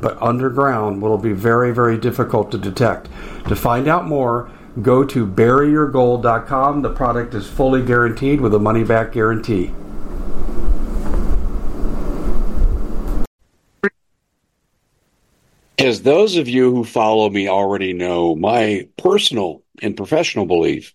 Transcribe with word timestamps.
but 0.00 0.20
underground 0.20 1.00
will 1.00 1.18
be 1.18 1.32
very, 1.32 1.72
very 1.72 1.98
difficult 1.98 2.50
to 2.52 2.58
detect. 2.58 3.08
To 3.48 3.56
find 3.56 3.88
out 3.88 4.06
more, 4.06 4.50
go 4.82 5.04
to 5.04 5.26
buryyourgold.com. 5.26 6.82
The 6.82 6.92
product 6.92 7.34
is 7.34 7.48
fully 7.48 7.82
guaranteed 7.82 8.40
with 8.40 8.54
a 8.54 8.58
money 8.58 8.84
back 8.84 9.12
guarantee. 9.12 9.72
As 15.78 16.02
those 16.02 16.36
of 16.36 16.48
you 16.48 16.74
who 16.74 16.84
follow 16.84 17.28
me 17.28 17.48
already 17.48 17.92
know, 17.92 18.34
my 18.34 18.88
personal 18.96 19.62
and 19.82 19.96
professional 19.96 20.46
belief 20.46 20.94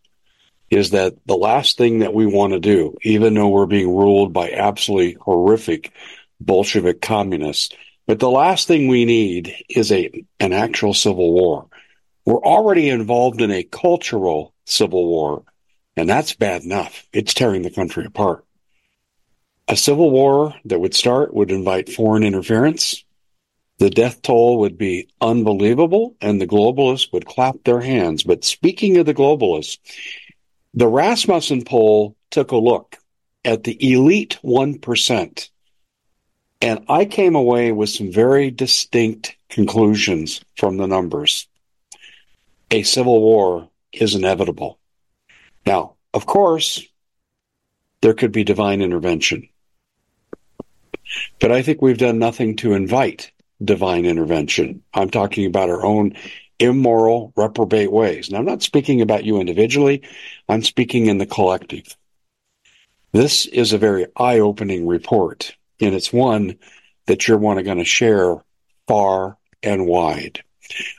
is 0.71 0.89
that 0.91 1.13
the 1.25 1.35
last 1.35 1.77
thing 1.77 1.99
that 1.99 2.13
we 2.13 2.25
want 2.25 2.53
to 2.53 2.59
do, 2.59 2.97
even 3.03 3.33
though 3.33 3.49
we're 3.49 3.65
being 3.65 3.93
ruled 3.93 4.33
by 4.33 4.51
absolutely 4.51 5.17
horrific 5.21 5.91
Bolshevik 6.39 7.01
communists, 7.01 7.75
but 8.11 8.19
the 8.19 8.29
last 8.29 8.67
thing 8.67 8.89
we 8.89 9.05
need 9.05 9.55
is 9.69 9.89
a 9.89 10.11
an 10.41 10.51
actual 10.51 10.93
civil 10.93 11.31
war. 11.31 11.67
We're 12.25 12.43
already 12.43 12.89
involved 12.89 13.39
in 13.39 13.51
a 13.51 13.63
cultural 13.63 14.53
civil 14.65 15.07
war, 15.07 15.45
and 15.95 16.09
that's 16.09 16.35
bad 16.35 16.63
enough. 16.63 17.07
It's 17.13 17.33
tearing 17.33 17.61
the 17.61 17.71
country 17.71 18.03
apart. 18.03 18.43
A 19.69 19.77
civil 19.77 20.11
war 20.11 20.53
that 20.65 20.81
would 20.81 20.93
start 20.93 21.33
would 21.33 21.51
invite 21.51 21.87
foreign 21.87 22.23
interference. 22.23 23.01
The 23.77 23.89
death 23.89 24.21
toll 24.21 24.59
would 24.59 24.77
be 24.77 25.07
unbelievable, 25.21 26.17
and 26.19 26.41
the 26.41 26.47
globalists 26.47 27.13
would 27.13 27.25
clap 27.25 27.63
their 27.63 27.79
hands. 27.79 28.23
But 28.23 28.43
speaking 28.43 28.97
of 28.97 29.05
the 29.05 29.13
globalists, 29.13 29.77
the 30.73 30.89
Rasmussen 30.89 31.63
poll 31.63 32.17
took 32.29 32.51
a 32.51 32.57
look 32.57 32.97
at 33.45 33.63
the 33.63 33.77
elite 33.93 34.37
1% 34.43 35.49
and 36.61 36.85
I 36.87 37.05
came 37.05 37.35
away 37.35 37.71
with 37.71 37.89
some 37.89 38.11
very 38.11 38.51
distinct 38.51 39.35
conclusions 39.49 40.41
from 40.55 40.77
the 40.77 40.87
numbers. 40.87 41.47
A 42.69 42.83
civil 42.83 43.19
war 43.21 43.69
is 43.91 44.15
inevitable. 44.15 44.79
Now, 45.65 45.95
of 46.13 46.25
course, 46.25 46.85
there 48.01 48.13
could 48.13 48.31
be 48.31 48.43
divine 48.43 48.81
intervention. 48.81 49.49
But 51.39 51.51
I 51.51 51.61
think 51.61 51.81
we've 51.81 51.97
done 51.97 52.19
nothing 52.19 52.55
to 52.57 52.73
invite 52.73 53.31
divine 53.63 54.05
intervention. 54.05 54.83
I'm 54.93 55.09
talking 55.09 55.45
about 55.45 55.69
our 55.69 55.83
own 55.83 56.15
immoral, 56.59 57.33
reprobate 57.35 57.91
ways. 57.91 58.29
Now, 58.29 58.37
I'm 58.37 58.45
not 58.45 58.61
speaking 58.61 59.01
about 59.01 59.25
you 59.25 59.39
individually, 59.39 60.03
I'm 60.47 60.63
speaking 60.63 61.07
in 61.07 61.17
the 61.17 61.25
collective. 61.25 61.95
This 63.11 63.45
is 63.47 63.73
a 63.73 63.77
very 63.77 64.07
eye 64.15 64.39
opening 64.39 64.87
report 64.87 65.55
and 65.81 65.95
it's 65.95 66.13
one 66.13 66.57
that 67.07 67.27
you're 67.27 67.37
one 67.37 67.61
going 67.63 67.79
to 67.79 67.85
share 67.85 68.37
far 68.87 69.37
and 69.63 69.85
wide. 69.85 70.43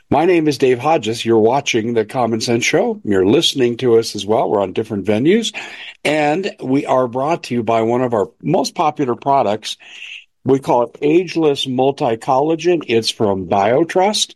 My 0.09 0.25
name 0.25 0.47
is 0.47 0.59
Dave 0.59 0.77
Hodges. 0.77 1.25
You're 1.25 1.39
watching 1.39 1.93
the 1.93 2.05
Common 2.05 2.41
Sense 2.41 2.63
Show. 2.63 3.01
You're 3.03 3.25
listening 3.25 3.77
to 3.77 3.97
us 3.97 4.15
as 4.15 4.25
well. 4.25 4.49
We're 4.49 4.61
on 4.61 4.73
different 4.73 5.05
venues, 5.05 5.55
and 6.03 6.55
we 6.61 6.85
are 6.85 7.07
brought 7.07 7.43
to 7.43 7.55
you 7.55 7.63
by 7.63 7.81
one 7.81 8.01
of 8.01 8.13
our 8.13 8.29
most 8.41 8.75
popular 8.75 9.15
products. 9.15 9.77
We 10.45 10.59
call 10.59 10.83
it 10.83 10.97
Ageless 11.01 11.65
Multi 11.65 12.17
Collagen. 12.17 12.83
It's 12.87 13.09
from 13.09 13.47
BioTrust. 13.47 14.35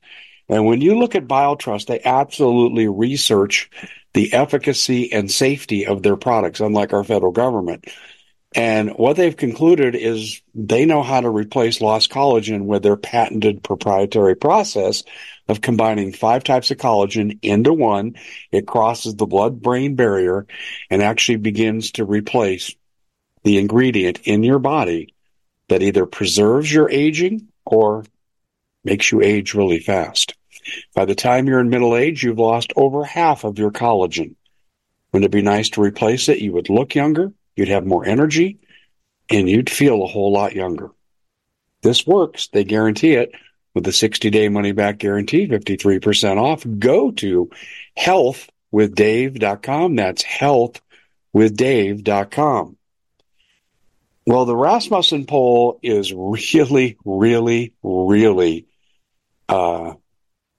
And 0.50 0.66
when 0.66 0.82
you 0.82 0.98
look 0.98 1.16
at 1.16 1.28
BioTrust, 1.28 1.88
they 1.88 2.02
absolutely 2.04 2.88
research 2.88 3.70
the 4.14 4.34
efficacy 4.34 5.12
and 5.12 5.30
safety 5.30 5.86
of 5.86 6.02
their 6.02 6.16
products, 6.16 6.62
unlike 6.62 6.94
our 6.94 7.04
federal 7.04 7.34
government. 7.34 7.86
And 8.56 8.92
what 8.92 9.18
they've 9.18 9.36
concluded 9.36 9.96
is 9.96 10.42
they 10.56 10.86
know 10.86 11.04
how 11.04 11.20
to 11.20 11.30
replace 11.30 11.82
lost 11.82 12.10
collagen 12.10 12.66
with 12.66 12.82
their 12.82 12.96
patented 12.96 13.62
proprietary 13.62 14.36
process 14.36 15.04
of 15.48 15.62
combining 15.62 16.14
five 16.14 16.44
types 16.44 16.72
of 16.72 16.78
collagen 16.78 17.40
into 17.42 17.74
one. 17.74 18.16
It 18.52 18.66
crosses 18.66 19.16
the 19.16 19.26
blood 19.26 19.62
brain 19.62 19.96
barrier 19.96 20.48
and 20.90 21.02
actually 21.02 21.38
begins 21.38 21.92
to 21.94 22.06
replace 22.06 22.74
the 23.44 23.58
ingredient 23.58 24.22
in 24.24 24.44
your 24.44 24.60
body 24.60 25.14
that 25.68 25.84
either 25.84 26.06
preserves 26.06 26.72
your 26.72 26.90
aging 26.90 27.50
or 27.66 28.06
makes 28.84 29.12
you 29.12 29.22
age 29.22 29.54
really 29.54 29.80
fast. 29.80 30.36
By 30.96 31.06
the 31.06 31.16
time 31.16 31.48
you're 31.48 31.60
in 31.60 31.70
middle 31.70 31.96
age, 31.96 32.24
you've 32.24 32.40
lost 32.40 32.72
over 32.76 33.04
half 33.04 33.44
of 33.44 33.60
your 33.60 33.72
collagen. 33.72 34.36
Wouldn't 35.12 35.26
it 35.26 35.36
be 35.36 35.42
nice 35.42 35.70
to 35.72 35.82
replace 35.82 36.30
it? 36.30 36.40
You 36.40 36.54
would 36.54 36.70
look 36.70 36.96
younger 36.96 37.34
You'd 37.58 37.70
have 37.70 37.86
more 37.86 38.06
energy 38.06 38.60
and 39.30 39.50
you'd 39.50 39.70
feel 39.70 40.04
a 40.04 40.08
whole 40.08 40.32
lot 40.32 40.56
younger. 40.56 40.92
This 41.82 42.08
works. 42.08 42.48
They 42.48 42.64
guarantee 42.64 43.16
it 43.16 43.34
with 43.74 43.84
the 43.84 43.92
60 43.92 44.30
day 44.30 44.48
money 44.48 44.72
back 44.72 45.00
guarantee, 45.00 45.48
53% 45.48 46.38
off. 46.38 46.66
Go 46.80 47.12
to 47.12 47.50
healthwithdave.com. 48.00 49.96
That's 49.96 50.24
healthwithdave.com. 50.24 52.78
Well, 54.26 54.46
the 54.46 54.56
Rasmussen 54.56 55.26
poll 55.26 55.80
is 55.82 56.14
really, 56.14 56.98
really, 57.06 57.74
really 57.82 58.68
uh, 59.48 59.94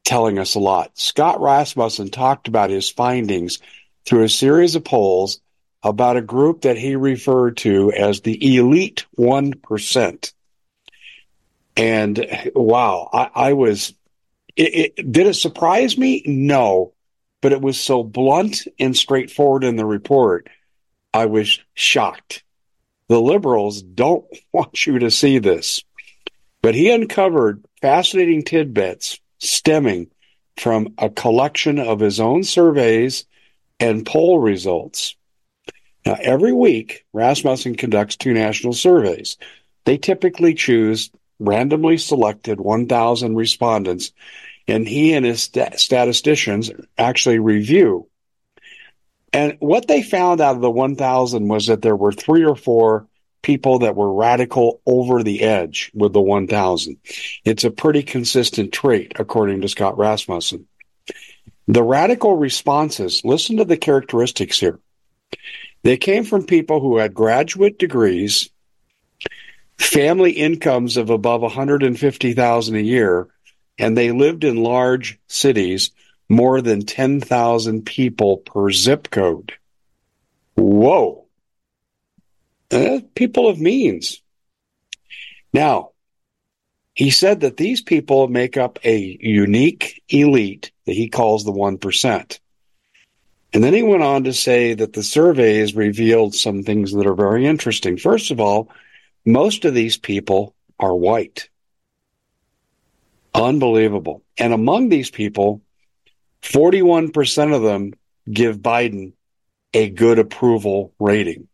telling 0.05 0.39
us 0.39 0.55
a 0.55 0.61
lot. 0.61 0.99
Scott 0.99 1.41
Rasmussen 1.41 2.11
talked 2.11 2.49
about 2.49 2.71
his 2.71 2.89
findings 2.89 3.59
through 4.07 4.25
a 4.25 4.29
series 4.29 4.75
of 4.75 4.85
polls 4.85 5.41
about 5.83 6.17
a 6.17 6.23
group 6.23 6.63
that 6.63 6.77
he 6.77 6.97
referred 6.97 7.57
to 7.59 7.93
as 7.93 8.21
the 8.21 8.57
elite 8.57 9.07
1%. 9.17 10.33
And 11.77 12.51
wow, 12.55 13.09
I, 13.13 13.31
I 13.35 13.53
was, 13.53 13.95
it, 14.57 14.95
it, 14.97 15.13
did 15.13 15.29
it 15.29 15.35
surprise 15.35 15.97
me? 15.97 16.23
No, 16.27 16.93
but 17.41 17.53
it 17.53 17.61
was 17.61 17.79
so 17.79 18.03
blunt 18.03 18.67
and 18.81 18.97
straightforward 18.97 19.63
in 19.63 19.77
the 19.77 19.87
report. 19.87 20.49
I 21.15 21.27
was 21.27 21.61
shocked. 21.75 22.43
The 23.09 23.21
liberals 23.21 23.83
don't 23.83 24.27
want 24.53 24.87
you 24.87 24.99
to 24.99 25.11
see 25.11 25.39
this, 25.39 25.85
but 26.63 26.75
he 26.75 26.91
uncovered 26.91 27.65
fascinating 27.81 28.43
tidbits 28.43 29.21
stemming 29.39 30.11
from 30.57 30.95
a 30.99 31.09
collection 31.09 31.79
of 31.79 32.01
his 32.01 32.19
own 32.19 32.43
surveys 32.43 33.25
and 33.79 34.05
poll 34.05 34.41
results. 34.41 35.15
Now, 36.09 36.17
every 36.23 36.55
week, 36.55 37.05
Rasmussen 37.13 37.75
conducts 37.75 38.17
two 38.17 38.33
national 38.33 38.73
surveys. 38.73 39.37
They 39.85 39.99
typically 39.99 40.55
choose 40.55 41.11
randomly 41.39 41.99
selected 41.99 42.59
1,000 42.63 43.35
respondents, 43.35 44.13
and 44.67 44.89
he 44.89 45.13
and 45.13 45.27
his 45.27 45.43
statisticians 45.43 46.71
actually 46.97 47.41
review. 47.41 48.09
And 49.35 49.59
what 49.59 49.87
they 49.87 50.03
found 50.03 50.41
out 50.41 50.57
of 50.57 50.63
the 50.63 50.71
1,000 50.71 51.47
was 51.47 51.67
that 51.67 51.83
there 51.83 51.95
were 51.95 52.13
three 52.13 52.43
or 52.43 52.57
four 52.57 53.07
people 53.43 53.81
that 53.81 53.95
were 53.95 54.11
radical 54.11 54.81
over 54.87 55.23
the 55.23 55.43
edge 55.43 55.91
with 55.93 56.15
the 56.15 56.23
1,000. 56.23 56.97
It's 57.45 57.65
a 57.65 57.71
pretty 57.71 58.03
consistent 58.03 58.73
trait, 58.73 59.13
according 59.17 59.61
to 59.61 59.69
Scott 59.69 59.99
Rasmussen. 59.99 60.67
The 61.67 61.83
radical 61.83 62.35
responses, 62.35 63.27
listen 63.27 63.59
to 63.59 63.67
the 63.67 63.77
characteristics 63.77 64.59
here. 64.59 64.81
They 65.83 65.97
came 65.97 66.25
from 66.25 66.45
people 66.45 66.81
who 66.81 66.99
had 66.99 67.15
graduate 67.15 67.79
degrees, 67.79 68.51
family 69.79 70.33
incomes 70.33 70.97
of 70.97 71.11
above 71.11 71.43
150,000 71.43 72.77
a 72.77 72.81
year, 72.81 73.29
and 73.79 73.97
they 73.97 74.11
lived 74.11 74.45
in 74.45 74.63
large 74.63 75.19
cities, 75.29 75.93
more 76.29 76.61
than 76.61 76.83
10,000 76.83 77.87
people 77.87 78.39
per 78.39 78.71
zip 78.71 79.11
code. 79.11 79.53
Whoa. 80.57 81.27
Uh, 82.71 83.01
people 83.15 83.49
of 83.49 83.61
means. 83.61 84.21
Now, 85.53 85.93
he 86.95 87.11
said 87.11 87.41
that 87.41 87.57
these 87.57 87.81
people 87.81 88.29
make 88.29 88.57
up 88.57 88.79
a 88.85 89.17
unique 89.21 90.03
elite 90.09 90.73
that 90.85 90.95
he 90.95 91.09
calls 91.09 91.45
the 91.45 91.53
1%. 91.53 92.39
And 93.53 93.65
then 93.65 93.73
he 93.73 93.83
went 93.83 94.03
on 94.03 94.25
to 94.25 94.33
say 94.33 94.75
that 94.75 94.93
the 94.93 95.03
surveys 95.03 95.75
revealed 95.75 96.35
some 96.35 96.63
things 96.63 96.93
that 96.93 97.07
are 97.07 97.15
very 97.15 97.47
interesting. 97.47 97.97
First 97.97 98.31
of 98.31 98.41
all, 98.41 98.71
most 99.25 99.65
of 99.65 99.75
these 99.75 99.97
people 99.97 100.55
are 100.79 100.95
white. 100.95 101.49
Unbelievable. 103.35 104.23
And 104.37 104.53
among 104.53 104.89
these 104.89 105.11
people, 105.11 105.63
41% 106.43 107.55
of 107.55 107.63
them 107.63 107.95
give 108.31 108.59
Biden 108.59 109.13
a 109.73 109.89
good 109.91 110.19
approval 110.19 110.93
rating. 110.99 111.49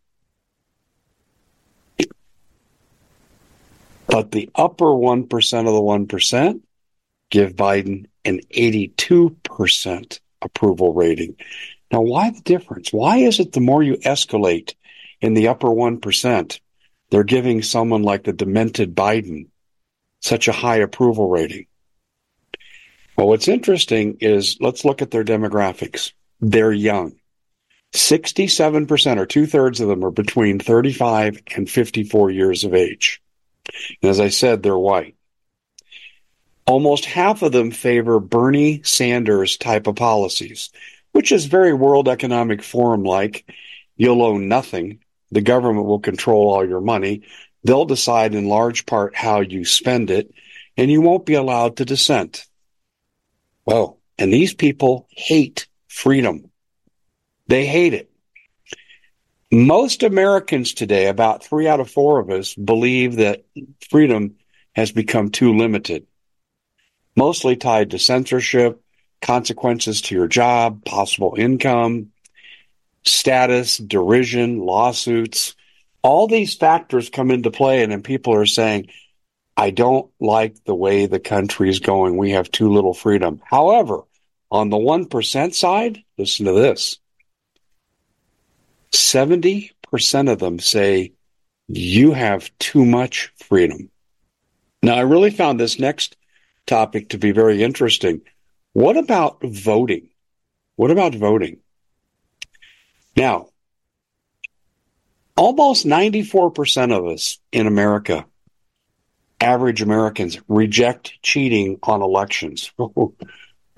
But 4.07 4.31
the 4.31 4.51
upper 4.55 4.87
1% 4.87 5.23
of 5.23 5.65
the 5.65 6.11
1% 6.11 6.61
give 7.31 7.55
Biden 7.55 8.07
an 8.25 8.41
82% 8.55 10.21
approval 10.41 10.93
rating. 10.93 11.37
Now, 11.95 12.01
why 12.01 12.31
the 12.31 12.41
difference? 12.41 12.93
Why 12.93 13.19
is 13.19 13.39
it 13.39 13.53
the 13.53 13.61
more 13.61 13.81
you 13.81 13.95
escalate 13.99 14.75
in 15.21 15.35
the 15.35 15.47
upper 15.47 15.69
1%, 15.69 16.61
they're 17.11 17.23
giving 17.23 17.63
someone 17.63 18.03
like 18.03 18.25
the 18.25 18.33
demented 18.33 18.97
Biden 18.97 19.47
such 20.19 20.49
a 20.49 20.53
high 20.53 20.79
approval 20.79 21.29
rating? 21.29 21.67
Well, 23.17 23.29
what's 23.29 23.47
interesting 23.47 24.17
is 24.21 24.57
let's 24.61 24.85
look 24.85 25.03
at 25.03 25.13
their 25.13 25.23
demographics. 25.23 26.11
They're 26.41 26.73
young. 26.73 27.15
67% 27.93 29.19
or 29.19 29.27
two 29.27 29.47
thirds 29.47 29.81
of 29.81 29.87
them 29.87 30.05
are 30.05 30.11
between 30.11 30.59
35 30.59 31.45
and 31.55 31.71
54 31.71 32.31
years 32.33 32.65
of 32.65 32.75
age. 32.75 33.23
And 34.03 34.11
as 34.11 34.19
I 34.19 34.31
said, 34.31 34.65
they're 34.65 34.77
white. 34.77 35.15
Almost 36.67 37.05
half 37.05 37.43
of 37.43 37.53
them 37.53 37.71
favor 37.71 38.19
Bernie 38.19 38.83
Sanders 38.83 39.57
type 39.57 39.87
of 39.87 39.95
policies, 39.95 40.71
which 41.15 41.31
is 41.31 41.47
very 41.47 41.73
World 41.73 42.09
Economic 42.09 42.61
Forum 42.61 43.05
like. 43.05 43.49
You'll 43.97 44.23
own 44.23 44.49
nothing. 44.49 44.99
The 45.31 45.41
government 45.41 45.87
will 45.87 46.01
control 46.01 46.51
all 46.51 46.69
your 46.69 46.81
money. 46.81 47.23
They'll 47.63 47.85
decide 47.85 48.35
in 48.35 48.49
large 48.49 48.85
part 48.85 49.15
how 49.15 49.41
you 49.41 49.65
spend 49.65 50.11
it, 50.11 50.35
and 50.77 50.91
you 50.91 51.01
won't 51.01 51.25
be 51.25 51.35
allowed 51.35 51.77
to 51.77 51.85
dissent. 51.85 52.45
Well, 53.65 54.01
and 54.19 54.33
these 54.33 54.55
people 54.55 55.07
hate 55.11 55.69
freedom. 55.87 56.51
They 57.47 57.65
hate 57.65 57.95
it. 57.95 58.11
Most 59.53 60.03
Americans 60.03 60.75
today, 60.75 61.07
about 61.07 61.45
three 61.45 61.69
out 61.69 61.79
of 61.79 61.89
four 61.89 62.19
of 62.19 62.29
us, 62.29 62.57
believe 62.57 63.17
that 63.17 63.45
freedom 63.89 64.35
has 64.75 64.91
become 64.91 65.31
too 65.31 65.57
limited, 65.57 66.09
mostly 67.15 67.55
tied 67.55 67.93
to 67.93 68.01
censorship, 68.01 68.84
consequences 69.21 70.03
to 70.03 70.15
your 70.15 70.29
job, 70.29 70.85
possible 70.85 71.35
income, 71.37 72.13
status, 73.05 73.79
derision, 73.79 74.59
lawsuits. 74.59 75.55
All 76.03 76.27
these 76.27 76.55
factors 76.55 77.11
come 77.11 77.31
into 77.31 77.51
play, 77.51 77.83
and 77.83 77.93
then 77.93 78.03
people 78.03 78.35
are 78.35 78.47
saying, 78.47 78.89
I 79.57 79.71
don't 79.71 80.11
like 80.21 80.65
the 80.65 80.75
way 80.75 81.07
the 81.07 81.21
country 81.21 81.71
is 81.71 81.81
going. 81.81 82.17
We 82.17 82.33
have 82.33 82.51
too 82.51 82.73
little 82.73 82.95
freedom. 82.95 83.41
However, 83.45 84.01
on 84.51 84.71
the 84.71 84.77
1% 84.77 85.55
side, 85.55 86.03
listen 86.19 86.47
to 86.47 86.53
this 86.53 86.99
70% 88.93 89.73
of 90.31 90.39
them 90.39 90.59
say 90.59 91.13
you 91.69 92.13
have 92.13 92.51
too 92.59 92.85
much 92.85 93.33
freedom. 93.37 93.91
Now, 94.83 94.97
I 94.97 95.01
really 95.01 95.31
found 95.31 95.59
this 95.59 95.79
next 95.79 96.17
topic 96.67 97.11
to 97.11 97.19
be 97.19 97.33
very 97.33 97.63
interesting. 97.63 98.21
What 98.75 98.97
about 98.97 99.39
voting? 99.43 100.09
What 100.77 100.91
about 100.91 101.15
voting? 101.15 101.61
Now, 103.17 103.49
almost 105.37 105.87
94% 105.87 106.93
of 106.93 107.07
us 107.07 107.39
in 107.53 107.67
America 107.67 108.27
average 109.41 109.81
Americans 109.81 110.41
reject 110.49 111.23
cheating 111.23 111.79
on 111.85 112.03
elections. 112.03 112.73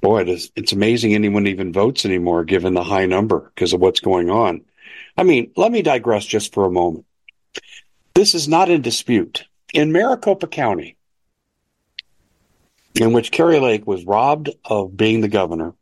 Boy, 0.01 0.21
it 0.21 0.29
is, 0.29 0.51
it's 0.57 0.73
amazing 0.73 1.15
anyone 1.15 1.47
even 1.47 1.73
votes 1.73 2.07
anymore 2.07 2.45
given 2.45 2.73
the 2.73 2.85
high 2.85 3.07
number 3.07 3.53
because 3.55 3.75
of 3.75 3.81
what's 3.81 4.01
going 4.01 4.31
on. 4.31 4.63
I 5.17 5.25
mean, 5.25 5.53
let 5.57 5.73
me 5.73 5.83
digress 5.83 6.25
just 6.25 6.55
for 6.55 6.65
a 6.65 6.71
moment. 6.71 7.05
This 8.15 8.35
is 8.35 8.49
not 8.49 8.71
in 8.71 8.81
dispute. 8.81 9.45
In 9.75 9.93
Maricopa 9.93 10.47
County, 10.47 10.96
in 12.97 13.13
which 13.13 13.31
Kari 13.31 13.61
Lake 13.61 13.87
was 13.87 14.05
robbed 14.05 14.51
of 14.65 14.97
being 14.97 15.21
the 15.21 15.29
governor, 15.29 15.75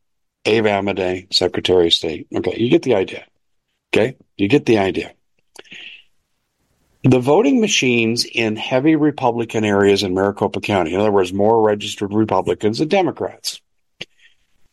Abe 0.45 0.65
Hamadeh, 0.65 1.33
Secretary 1.33 1.87
of 1.87 1.95
State. 1.95 2.27
Okay, 2.35 2.57
you 2.59 2.69
get 2.71 2.83
the 2.83 2.95
idea. 2.95 3.25
Okay, 3.95 4.17
you 4.37 4.49
get 4.49 4.67
the 4.67 4.79
idea. 4.79 5.13
The 7.05 7.21
voting 7.21 7.61
machines 7.61 8.25
in 8.25 8.57
heavy 8.57 8.97
Republican 8.97 9.65
areas 9.65 10.03
in 10.03 10.15
Maricopa 10.15 10.61
County, 10.61 10.95
in 10.95 11.01
other 11.01 11.13
words, 11.13 11.33
more 11.33 11.63
registered 11.63 12.13
Republicans 12.13 12.79
than 12.79 12.89
Democrats, 12.89 13.61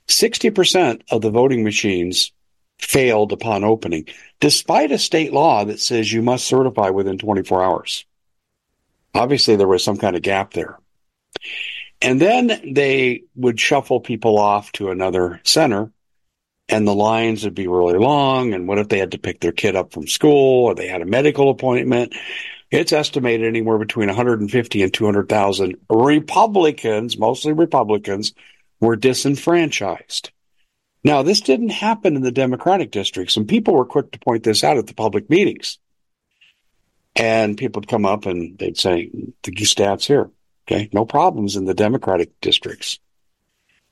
60% 0.07 1.01
of 1.11 1.21
the 1.21 1.29
voting 1.29 1.63
machines 1.63 2.31
failed 2.79 3.31
upon 3.31 3.63
opening, 3.63 4.07
despite 4.39 4.91
a 4.91 4.97
state 4.97 5.33
law 5.33 5.65
that 5.65 5.79
says 5.79 6.11
you 6.11 6.21
must 6.21 6.45
certify 6.45 6.89
within 6.89 7.17
24 7.17 7.63
hours. 7.63 8.05
Obviously, 9.13 9.57
there 9.57 9.67
was 9.67 9.83
some 9.83 9.97
kind 9.97 10.15
of 10.15 10.21
gap 10.21 10.53
there. 10.53 10.79
And 12.01 12.19
then 12.19 12.73
they 12.73 13.23
would 13.35 13.59
shuffle 13.59 13.99
people 13.99 14.39
off 14.39 14.71
to 14.73 14.89
another 14.89 15.39
center 15.43 15.91
and 16.71 16.87
the 16.87 16.95
lines 16.95 17.43
would 17.43 17.53
be 17.53 17.67
really 17.67 17.99
long. 17.99 18.53
And 18.53 18.67
what 18.67 18.79
if 18.79 18.87
they 18.87 18.97
had 18.97 19.11
to 19.11 19.19
pick 19.19 19.41
their 19.41 19.51
kid 19.51 19.75
up 19.75 19.91
from 19.91 20.07
school 20.07 20.65
or 20.65 20.75
they 20.75 20.87
had 20.87 21.01
a 21.01 21.05
medical 21.05 21.49
appointment? 21.49 22.15
It's 22.71 22.93
estimated 22.93 23.45
anywhere 23.45 23.77
between 23.77 24.07
150 24.07 24.83
and 24.83 24.93
200,000 24.93 25.75
Republicans, 25.89 27.17
mostly 27.17 27.51
Republicans, 27.51 28.33
were 28.79 28.95
disenfranchised. 28.95 30.31
Now, 31.03 31.23
this 31.23 31.41
didn't 31.41 31.69
happen 31.69 32.15
in 32.15 32.21
the 32.21 32.31
Democratic 32.31 32.91
districts, 32.91 33.35
and 33.35 33.47
people 33.47 33.73
were 33.73 33.85
quick 33.85 34.11
to 34.11 34.19
point 34.19 34.43
this 34.43 34.63
out 34.63 34.77
at 34.77 34.87
the 34.87 34.93
public 34.93 35.29
meetings. 35.29 35.79
And 37.15 37.57
people 37.57 37.81
would 37.81 37.89
come 37.89 38.05
up 38.05 38.25
and 38.25 38.57
they'd 38.57 38.77
say, 38.77 39.09
the 39.43 39.51
stats 39.51 40.05
here. 40.05 40.29
Okay. 40.71 40.89
No 40.93 41.05
problems 41.05 41.55
in 41.55 41.65
the 41.65 41.73
Democratic 41.73 42.39
districts. 42.39 42.99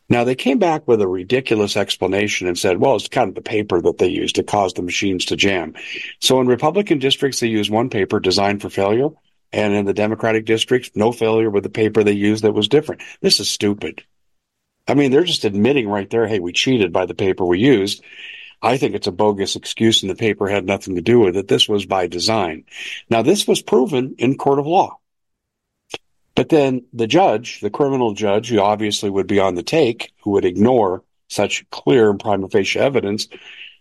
Now 0.08 0.24
they 0.24 0.36
came 0.36 0.58
back 0.58 0.88
with 0.88 1.02
a 1.02 1.08
ridiculous 1.08 1.78
explanation 1.78 2.48
and 2.48 2.58
said, 2.58 2.80
well, 2.80 2.96
it's 2.96 3.08
kind 3.08 3.30
of 3.30 3.36
the 3.36 3.42
paper 3.42 3.80
that 3.82 4.00
they 4.00 4.08
used 4.08 4.36
to 4.36 4.44
cause 4.44 4.74
the 4.74 4.82
machines 4.82 5.26
to 5.26 5.36
jam. 5.36 5.76
So 6.20 6.42
in 6.42 6.48
Republican 6.48 6.98
districts, 6.98 7.40
they 7.40 7.48
use 7.48 7.70
one 7.70 7.90
paper 7.90 8.20
designed 8.20 8.62
for 8.62 8.70
failure. 8.70 9.10
And 9.52 9.74
in 9.74 9.86
the 9.86 9.94
Democratic 9.94 10.46
districts, 10.46 10.92
no 10.96 11.12
failure 11.12 11.50
with 11.50 11.64
the 11.64 11.70
paper 11.70 12.04
they 12.04 12.14
used 12.14 12.44
that 12.44 12.54
was 12.54 12.68
different. 12.68 13.02
This 13.22 13.40
is 13.40 13.50
stupid. 13.50 14.04
I 14.88 14.96
mean, 14.96 15.12
they're 15.12 15.24
just 15.24 15.46
admitting 15.46 15.88
right 15.88 16.10
there, 16.10 16.28
hey, 16.28 16.40
we 16.40 16.54
cheated 16.54 16.92
by 16.94 17.06
the 17.06 17.14
paper 17.14 17.46
we 17.46 17.60
used. 17.60 18.04
I 18.62 18.78
think 18.78 18.96
it's 18.96 19.08
a 19.08 19.12
bogus 19.12 19.56
excuse 19.56 20.02
and 20.02 20.10
the 20.10 20.16
paper 20.16 20.48
had 20.48 20.66
nothing 20.66 20.96
to 20.96 21.02
do 21.02 21.20
with 21.20 21.38
it. 21.38 21.48
This 21.48 21.70
was 21.70 21.86
by 21.86 22.08
design. 22.08 22.66
Now, 23.10 23.22
this 23.22 23.48
was 23.48 23.62
proven 23.62 24.16
in 24.18 24.38
court 24.38 24.60
of 24.60 24.68
law. 24.68 24.99
But 26.40 26.48
then 26.48 26.86
the 26.94 27.06
judge, 27.06 27.60
the 27.60 27.70
criminal 27.70 28.14
judge, 28.14 28.48
who 28.48 28.62
obviously 28.62 29.10
would 29.10 29.28
be 29.28 29.42
on 29.42 29.56
the 29.56 29.62
take, 29.62 30.14
who 30.24 30.32
would 30.32 30.46
ignore 30.46 31.04
such 31.28 31.70
clear 31.70 32.10
and 32.10 32.18
prima 32.18 32.48
facie 32.48 32.80
evidence, 32.80 33.28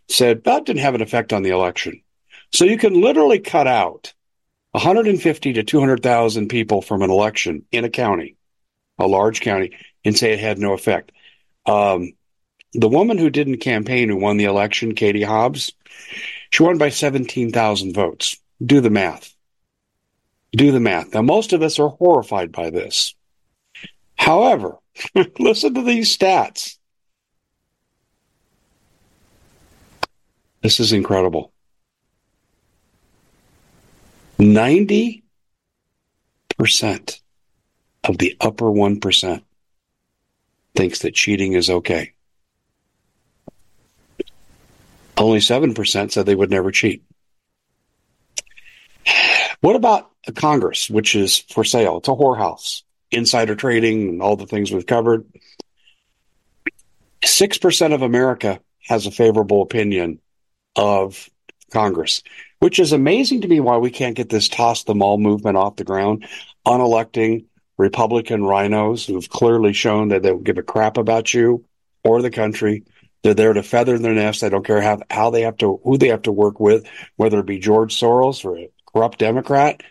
said 0.08 0.42
that 0.42 0.64
didn't 0.64 0.82
have 0.82 0.96
an 0.96 1.00
effect 1.00 1.32
on 1.32 1.44
the 1.44 1.50
election. 1.50 2.02
So 2.52 2.64
you 2.64 2.76
can 2.76 3.00
literally 3.00 3.38
cut 3.38 3.68
out 3.68 4.12
150 4.72 5.52
to 5.52 5.62
200,000 5.62 6.48
people 6.48 6.82
from 6.82 7.02
an 7.02 7.10
election 7.10 7.64
in 7.70 7.84
a 7.84 7.90
county, 7.90 8.34
a 8.98 9.06
large 9.06 9.40
county, 9.40 9.76
and 10.04 10.18
say 10.18 10.32
it 10.32 10.40
had 10.40 10.58
no 10.58 10.72
effect. 10.72 11.12
Um, 11.64 12.14
the 12.72 12.88
woman 12.88 13.18
who 13.18 13.30
didn't 13.30 13.58
campaign, 13.58 14.08
who 14.08 14.16
won 14.16 14.36
the 14.36 14.46
election, 14.46 14.96
Katie 14.96 15.22
Hobbs, 15.22 15.74
she 16.50 16.64
won 16.64 16.76
by 16.76 16.88
17,000 16.88 17.94
votes. 17.94 18.36
Do 18.60 18.80
the 18.80 18.90
math. 18.90 19.32
Do 20.52 20.72
the 20.72 20.80
math. 20.80 21.14
Now, 21.14 21.22
most 21.22 21.52
of 21.52 21.62
us 21.62 21.78
are 21.78 21.88
horrified 21.88 22.52
by 22.52 22.70
this. 22.70 23.14
However, 24.16 24.78
listen 25.38 25.74
to 25.74 25.82
these 25.82 26.16
stats. 26.16 26.78
This 30.62 30.80
is 30.80 30.92
incredible. 30.92 31.52
90% 34.38 35.22
of 38.04 38.18
the 38.18 38.36
upper 38.40 38.66
1% 38.66 39.42
thinks 40.74 40.98
that 41.00 41.14
cheating 41.14 41.52
is 41.54 41.68
okay. 41.68 42.12
Only 45.16 45.40
7% 45.40 46.12
said 46.12 46.26
they 46.26 46.34
would 46.34 46.50
never 46.50 46.70
cheat. 46.70 47.02
What 49.60 49.76
about 49.76 50.08
Congress, 50.34 50.90
which 50.90 51.14
is 51.14 51.38
for 51.38 51.64
sale. 51.64 51.98
It's 51.98 52.08
a 52.08 52.12
whorehouse. 52.12 52.82
Insider 53.10 53.54
trading 53.54 54.08
and 54.08 54.22
all 54.22 54.36
the 54.36 54.46
things 54.46 54.70
we've 54.70 54.86
covered. 54.86 55.26
6% 57.22 57.94
of 57.94 58.02
America 58.02 58.60
has 58.82 59.06
a 59.06 59.10
favorable 59.10 59.62
opinion 59.62 60.20
of 60.76 61.28
Congress, 61.72 62.22
which 62.60 62.78
is 62.78 62.92
amazing 62.92 63.42
to 63.42 63.48
me 63.48 63.60
why 63.60 63.78
we 63.78 63.90
can't 63.90 64.16
get 64.16 64.28
this 64.28 64.48
toss 64.48 64.84
the 64.84 64.94
mall 64.94 65.18
movement 65.18 65.56
off 65.56 65.76
the 65.76 65.84
ground, 65.84 66.26
unelecting 66.66 67.46
Republican 67.76 68.44
rhinos 68.44 69.06
who've 69.06 69.28
clearly 69.28 69.72
shown 69.72 70.08
that 70.08 70.22
they 70.22 70.30
don't 70.30 70.44
give 70.44 70.58
a 70.58 70.62
crap 70.62 70.96
about 70.96 71.32
you 71.32 71.64
or 72.04 72.22
the 72.22 72.30
country. 72.30 72.84
They're 73.22 73.34
there 73.34 73.52
to 73.52 73.62
feather 73.62 73.98
their 73.98 74.14
nest. 74.14 74.42
I 74.42 74.48
don't 74.48 74.66
care 74.66 74.80
how, 74.80 75.00
how 75.10 75.30
they 75.30 75.42
have 75.42 75.56
to, 75.58 75.80
who 75.82 75.98
they 75.98 76.08
have 76.08 76.22
to 76.22 76.32
work 76.32 76.60
with, 76.60 76.86
whether 77.16 77.40
it 77.40 77.46
be 77.46 77.58
George 77.58 77.98
Soros 77.98 78.44
or 78.44 78.68
corrupt 78.98 79.18
Democrat. 79.18 79.82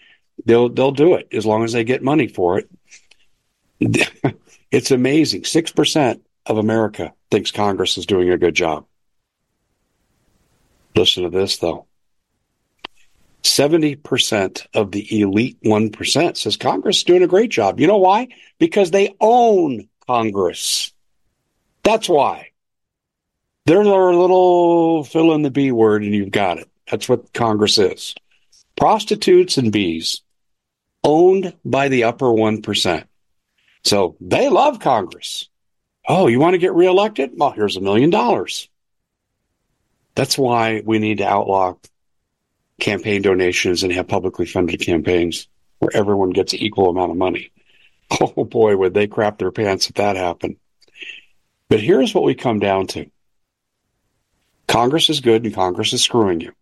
They'll, 0.46 0.70
they'll 0.70 0.92
do 0.92 1.16
it 1.16 1.30
as 1.32 1.46
long 1.46 1.64
as 1.64 1.72
they 1.72 1.86
get 1.86 2.04
money 2.04 2.28
for 2.28 2.60
it. 2.60 2.70
it's 4.72 4.92
amazing. 4.92 5.44
6% 5.44 6.20
of 6.46 6.58
America 6.58 7.14
thinks 7.32 7.52
Congress 7.52 7.98
is 7.98 8.06
doing 8.06 8.30
a 8.30 8.38
good 8.38 8.54
job. 8.54 8.86
Listen 10.96 11.24
to 11.24 11.30
this 11.30 11.58
though. 11.58 11.86
70% 13.44 14.68
of 14.74 14.92
the 14.92 15.22
elite 15.22 15.58
1% 15.64 16.38
says 16.38 16.58
Congress 16.58 16.98
is 16.98 17.04
doing 17.06 17.24
a 17.24 17.28
great 17.28 17.50
job. 17.50 17.80
You 17.80 17.88
know 17.88 17.98
why? 17.98 18.28
Because 18.60 18.92
they 18.92 19.16
own 19.22 19.88
Congress. 20.06 20.92
That's 21.84 22.10
why. 22.10 22.50
They're 23.66 23.84
their 23.84 24.14
little 24.14 25.06
fill 25.06 25.34
in 25.34 25.44
the 25.44 25.52
B 25.52 25.72
word 25.72 26.04
and 26.04 26.14
you've 26.14 26.32
got 26.32 26.58
it. 26.58 26.70
That's 26.92 27.08
what 27.08 27.32
Congress 27.32 27.78
is. 27.78 28.14
Prostitutes 28.77 29.57
and 29.57 29.72
bees 29.72 30.22
owned 31.03 31.53
by 31.65 31.89
the 31.89 32.05
upper 32.05 32.27
1%. 32.27 33.05
So 33.84 34.15
they 34.22 34.50
love 34.50 34.79
Congress. 34.79 35.50
Oh, 36.07 36.27
you 36.27 36.39
want 36.39 36.53
to 36.53 36.60
get 36.60 36.74
reelected? 36.74 37.31
Well, 37.36 37.51
here's 37.51 37.75
a 37.75 37.81
million 37.81 38.10
dollars. 38.10 38.69
That's 40.15 40.38
why 40.38 40.81
we 40.86 41.00
need 41.00 41.17
to 41.17 41.27
outlaw 41.27 41.75
campaign 42.79 43.22
donations 43.22 43.84
and 43.84 43.91
have 43.91 44.07
publicly 44.07 44.46
funded 44.46 44.79
campaigns 44.79 45.48
where 45.79 45.91
everyone 45.93 46.29
gets 46.29 46.53
equal 46.53 46.89
amount 46.89 47.12
of 47.12 47.17
money. 47.17 47.51
Oh 48.22 48.46
boy, 48.46 48.77
would 48.77 48.93
they 48.93 49.07
crap 49.07 49.38
their 49.38 49.51
pants 49.51 49.89
if 49.89 49.96
that 49.96 50.15
happened. 50.15 50.55
But 51.67 51.81
here's 51.81 52.15
what 52.15 52.24
we 52.24 52.36
come 52.36 52.60
down 52.60 52.88
to. 52.88 53.12
Congress 54.65 55.10
is 55.10 55.19
good 55.19 55.43
and 55.43 55.53
Congress 55.53 55.91
is 55.91 56.03
screwing 56.03 56.39
you. 56.39 56.53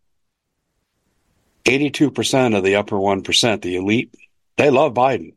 82% 1.65 2.57
of 2.57 2.63
the 2.63 2.75
upper 2.75 2.95
1%, 2.95 3.62
the 3.62 3.75
elite, 3.75 4.13
they 4.55 4.69
love 4.69 4.93
Biden. 4.93 5.34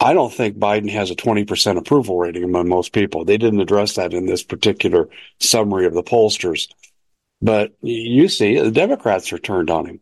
I 0.00 0.12
don't 0.12 0.32
think 0.32 0.56
Biden 0.56 0.90
has 0.90 1.10
a 1.10 1.16
20% 1.16 1.76
approval 1.76 2.18
rating 2.18 2.44
among 2.44 2.68
most 2.68 2.92
people. 2.92 3.24
They 3.24 3.36
didn't 3.36 3.60
address 3.60 3.96
that 3.96 4.14
in 4.14 4.26
this 4.26 4.44
particular 4.44 5.08
summary 5.40 5.86
of 5.86 5.94
the 5.94 6.04
pollsters. 6.04 6.68
But 7.42 7.72
you 7.82 8.28
see, 8.28 8.60
the 8.60 8.70
Democrats 8.70 9.32
are 9.32 9.38
turned 9.38 9.70
on 9.70 9.86
him. 9.86 10.00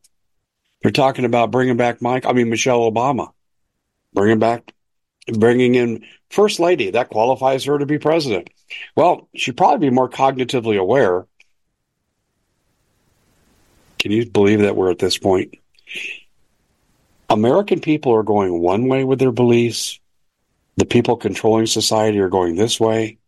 They're 0.82 0.92
talking 0.92 1.24
about 1.24 1.50
bringing 1.50 1.76
back 1.76 2.02
Mike, 2.02 2.26
I 2.26 2.32
mean, 2.32 2.50
Michelle 2.50 2.90
Obama, 2.90 3.32
bringing 4.12 4.38
back, 4.38 4.72
bringing 5.26 5.74
in 5.74 6.04
First 6.30 6.60
Lady. 6.60 6.90
That 6.90 7.08
qualifies 7.08 7.64
her 7.64 7.78
to 7.78 7.86
be 7.86 7.98
president. 7.98 8.50
Well, 8.96 9.28
she'd 9.34 9.56
probably 9.56 9.88
be 9.88 9.94
more 9.94 10.10
cognitively 10.10 10.78
aware. 10.78 11.26
Can 13.98 14.12
you 14.12 14.26
believe 14.26 14.60
that 14.60 14.76
we're 14.76 14.90
at 14.90 14.98
this 14.98 15.18
point? 15.18 15.54
American 17.28 17.80
people 17.80 18.12
are 18.12 18.22
going 18.22 18.60
one 18.60 18.88
way 18.88 19.04
with 19.04 19.18
their 19.18 19.32
beliefs. 19.32 19.98
The 20.76 20.86
people 20.86 21.16
controlling 21.16 21.66
society 21.66 22.18
are 22.20 22.28
going 22.28 22.54
this 22.54 22.78
way. 22.78 23.18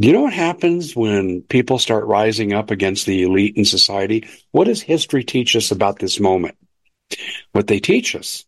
Do 0.00 0.06
you 0.06 0.14
know 0.14 0.22
what 0.22 0.32
happens 0.32 0.94
when 0.94 1.42
people 1.42 1.78
start 1.78 2.06
rising 2.06 2.52
up 2.52 2.70
against 2.70 3.04
the 3.04 3.24
elite 3.24 3.56
in 3.56 3.64
society? 3.64 4.28
What 4.52 4.64
does 4.64 4.80
history 4.80 5.24
teach 5.24 5.56
us 5.56 5.72
about 5.72 5.98
this 5.98 6.20
moment? 6.20 6.56
What 7.50 7.66
they 7.66 7.80
teach 7.80 8.14
us 8.14 8.44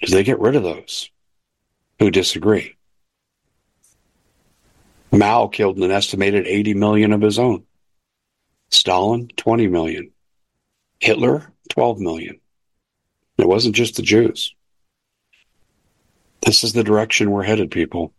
is 0.00 0.10
they 0.10 0.22
get 0.22 0.38
rid 0.38 0.56
of 0.56 0.62
those 0.62 1.10
who 1.98 2.10
disagree. 2.10 2.76
Mao 5.10 5.48
killed 5.48 5.78
an 5.78 5.90
estimated 5.90 6.46
80 6.46 6.74
million 6.74 7.12
of 7.12 7.22
his 7.22 7.38
own. 7.38 7.64
Stalin, 8.70 9.28
20 9.36 9.66
million. 9.68 10.10
Hitler, 11.00 11.52
12 11.70 11.98
million. 11.98 12.40
It 13.38 13.48
wasn't 13.48 13.74
just 13.74 13.96
the 13.96 14.02
Jews. 14.02 14.54
This 16.42 16.64
is 16.64 16.72
the 16.72 16.84
direction 16.84 17.30
we're 17.30 17.42
headed, 17.42 17.70
people. 17.70 18.12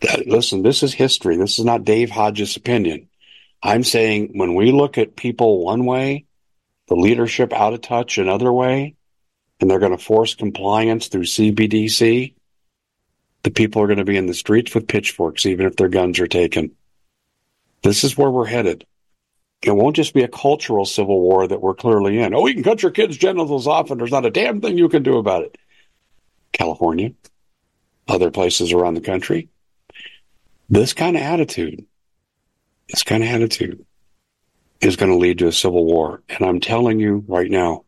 That, 0.00 0.26
Listen, 0.26 0.62
this 0.62 0.82
is 0.82 0.92
history. 0.92 1.36
This 1.36 1.58
is 1.58 1.64
not 1.64 1.84
Dave 1.84 2.10
Hodges' 2.10 2.56
opinion. 2.56 3.08
I'm 3.62 3.84
saying 3.84 4.30
when 4.34 4.54
we 4.54 4.72
look 4.72 4.96
at 4.96 5.16
people 5.16 5.64
one 5.64 5.84
way, 5.84 6.24
the 6.88 6.96
leadership 6.96 7.52
out 7.52 7.74
of 7.74 7.82
touch 7.82 8.18
another 8.18 8.52
way, 8.52 8.96
and 9.60 9.70
they're 9.70 9.78
going 9.78 9.96
to 9.96 10.02
force 10.02 10.34
compliance 10.34 11.08
through 11.08 11.24
CBDC, 11.24 12.34
the 13.42 13.50
people 13.50 13.82
are 13.82 13.86
going 13.86 13.98
to 13.98 14.04
be 14.04 14.16
in 14.16 14.26
the 14.26 14.34
streets 14.34 14.74
with 14.74 14.88
pitchforks, 14.88 15.46
even 15.46 15.66
if 15.66 15.76
their 15.76 15.88
guns 15.88 16.18
are 16.18 16.26
taken. 16.26 16.72
This 17.82 18.04
is 18.04 18.16
where 18.16 18.30
we're 18.30 18.46
headed. 18.46 18.86
It 19.62 19.76
won't 19.76 19.96
just 19.96 20.14
be 20.14 20.22
a 20.22 20.28
cultural 20.28 20.86
civil 20.86 21.20
war 21.20 21.46
that 21.46 21.60
we're 21.60 21.74
clearly 21.74 22.18
in. 22.18 22.34
Oh, 22.34 22.46
you 22.46 22.54
can 22.54 22.62
cut 22.62 22.82
your 22.82 22.92
kids' 22.92 23.18
genitals 23.18 23.66
off 23.66 23.90
and 23.90 24.00
there's 24.00 24.10
not 24.10 24.24
a 24.24 24.30
damn 24.30 24.60
thing 24.60 24.78
you 24.78 24.88
can 24.88 25.02
do 25.02 25.18
about 25.18 25.42
it. 25.42 25.58
California, 26.52 27.12
other 28.08 28.30
places 28.30 28.72
around 28.72 28.94
the 28.94 29.00
country. 29.00 29.48
This 30.70 30.94
kind 30.94 31.16
of 31.16 31.22
attitude, 31.22 31.84
this 32.88 33.02
kind 33.02 33.22
of 33.22 33.28
attitude 33.28 33.84
is 34.80 34.96
going 34.96 35.12
to 35.12 35.18
lead 35.18 35.38
to 35.38 35.48
a 35.48 35.52
civil 35.52 35.84
war. 35.84 36.22
And 36.28 36.46
I'm 36.46 36.60
telling 36.60 36.98
you 36.98 37.24
right 37.28 37.50
now, 37.50 37.84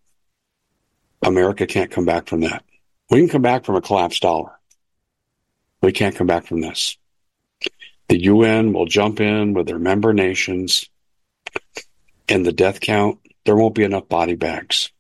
America 1.22 1.66
can't 1.66 1.90
come 1.90 2.04
back 2.04 2.26
from 2.26 2.40
that. 2.40 2.64
We 3.08 3.20
can 3.20 3.28
come 3.28 3.42
back 3.42 3.64
from 3.64 3.76
a 3.76 3.80
collapsed 3.80 4.22
dollar. 4.22 4.58
We 5.80 5.92
can't 5.92 6.14
come 6.14 6.26
back 6.26 6.46
from 6.46 6.60
this. 6.60 6.98
The 8.08 8.22
UN 8.24 8.72
will 8.72 8.86
jump 8.86 9.20
in 9.20 9.54
with 9.54 9.66
their 9.66 9.78
member 9.78 10.12
nations 10.12 10.88
and 12.28 12.46
the 12.46 12.52
death 12.52 12.80
count, 12.80 13.18
there 13.44 13.56
won't 13.56 13.74
be 13.74 13.84
enough 13.84 14.08
body 14.08 14.34
bags. 14.34 14.90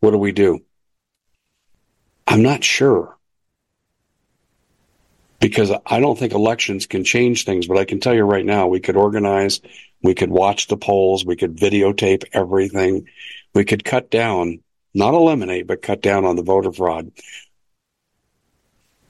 What 0.00 0.12
do 0.12 0.18
we 0.18 0.32
do? 0.32 0.62
I'm 2.26 2.42
not 2.42 2.64
sure. 2.64 3.16
Because 5.40 5.70
I 5.86 6.00
don't 6.00 6.18
think 6.18 6.32
elections 6.32 6.86
can 6.86 7.04
change 7.04 7.44
things, 7.44 7.66
but 7.66 7.76
I 7.76 7.84
can 7.84 8.00
tell 8.00 8.14
you 8.14 8.22
right 8.22 8.44
now, 8.44 8.66
we 8.66 8.80
could 8.80 8.96
organize, 8.96 9.60
we 10.02 10.14
could 10.14 10.30
watch 10.30 10.68
the 10.68 10.76
polls, 10.76 11.24
we 11.24 11.36
could 11.36 11.56
videotape 11.56 12.24
everything, 12.32 13.08
we 13.54 13.64
could 13.64 13.84
cut 13.84 14.10
down, 14.10 14.60
not 14.94 15.14
eliminate, 15.14 15.66
but 15.66 15.82
cut 15.82 16.00
down 16.00 16.24
on 16.24 16.36
the 16.36 16.42
voter 16.42 16.72
fraud. 16.72 17.10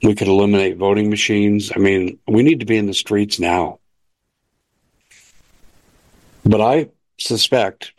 We 0.02 0.14
could 0.14 0.28
eliminate 0.28 0.76
voting 0.76 1.08
machines. 1.08 1.72
I 1.74 1.78
mean, 1.78 2.18
we 2.26 2.42
need 2.42 2.60
to 2.60 2.66
be 2.66 2.76
in 2.76 2.86
the 2.86 2.94
streets 2.94 3.38
now. 3.38 3.78
But 6.44 6.60
I 6.60 6.90
suspect 7.18 7.92